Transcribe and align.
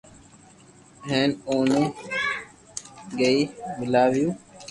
ھين 1.07 1.29
اوني 1.49 1.83
گيي 3.19 3.39
ميلاويو 3.77 4.29